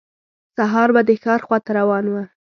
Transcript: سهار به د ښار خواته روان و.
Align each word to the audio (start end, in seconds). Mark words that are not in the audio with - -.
سهار 0.57 0.89
به 0.95 1.01
د 1.09 1.09
ښار 1.23 1.41
خواته 1.45 1.71
روان 1.79 2.05
و. 2.11 2.15